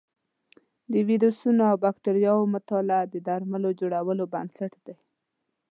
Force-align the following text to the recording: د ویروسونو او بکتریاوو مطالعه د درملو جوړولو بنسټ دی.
د 0.91 0.93
ویروسونو 1.07 1.61
او 1.71 1.75
بکتریاوو 1.85 2.51
مطالعه 2.55 3.03
د 3.13 3.15
درملو 3.27 3.69
جوړولو 3.81 4.23
بنسټ 4.33 4.73
دی. 4.85 4.95